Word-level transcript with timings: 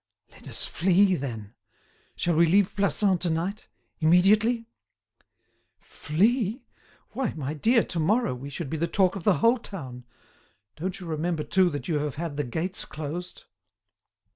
"Let 0.31 0.47
us 0.47 0.65
flee, 0.65 1.13
then. 1.13 1.53
Shall 2.15 2.33
we 2.35 2.47
leave 2.47 2.75
Plassans 2.75 3.19
to 3.19 3.29
night—immediately?" 3.29 4.65
"Flee! 5.79 6.63
Why, 7.11 7.35
my 7.35 7.53
dear, 7.53 7.83
to 7.83 7.99
morrow 7.99 8.33
we 8.33 8.49
should 8.49 8.71
be 8.71 8.77
the 8.77 8.87
talk 8.87 9.15
of 9.15 9.25
the 9.25 9.35
whole 9.45 9.59
town. 9.59 10.05
Don't 10.75 10.99
you 10.99 11.05
remember, 11.05 11.43
too, 11.43 11.69
that 11.69 11.87
you 11.87 11.99
have 11.99 12.15
had 12.15 12.35
the 12.35 12.43
gates 12.43 12.83
closed?" 12.83 13.43